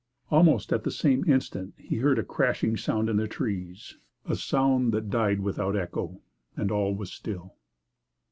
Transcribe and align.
Almost 0.31 0.73
at 0.73 0.83
the 0.83 0.89
same 0.89 1.23
instant 1.25 1.75
he 1.77 1.97
heard 1.97 2.17
a 2.17 2.23
crashing 2.23 2.75
sound 2.75 3.07
in 3.07 3.17
the 3.17 3.27
trees 3.27 3.99
a 4.25 4.35
sound 4.35 4.91
that 4.93 5.11
died 5.11 5.41
without 5.41 5.75
an 5.75 5.81
echo 5.83 6.21
and 6.57 6.71
all 6.71 6.95
was 6.95 7.13
still. 7.13 7.53